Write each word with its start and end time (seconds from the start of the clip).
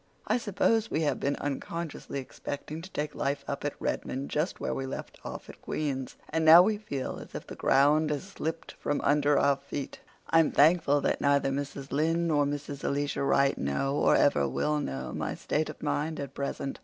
I 0.25 0.39
suppose 0.39 0.89
we 0.89 1.01
have 1.01 1.19
been 1.19 1.35
unconsciously 1.35 2.17
expecting 2.17 2.81
to 2.81 2.89
take 2.89 3.13
life 3.13 3.45
up 3.47 3.63
at 3.63 3.79
Redmond 3.79 4.31
just 4.31 4.59
where 4.59 4.73
we 4.73 4.87
left 4.87 5.19
off 5.23 5.47
at 5.47 5.61
Queen's, 5.61 6.15
and 6.29 6.43
now 6.43 6.63
we 6.63 6.79
feel 6.79 7.19
as 7.19 7.35
if 7.35 7.45
the 7.45 7.55
ground 7.55 8.09
had 8.09 8.21
slipped 8.23 8.71
from 8.79 8.99
under 9.01 9.37
our 9.37 9.57
feet. 9.57 9.99
I'm 10.31 10.51
thankful 10.51 11.01
that 11.01 11.21
neither 11.21 11.51
Mrs. 11.51 11.91
Lynde 11.91 12.27
nor 12.29 12.45
Mrs. 12.45 12.83
Elisha 12.83 13.21
Wright 13.23 13.55
know, 13.59 13.95
or 13.95 14.15
ever 14.15 14.47
will 14.49 14.79
know, 14.79 15.13
my 15.13 15.35
state 15.35 15.69
of 15.69 15.83
mind 15.83 16.19
at 16.19 16.33
present. 16.33 16.79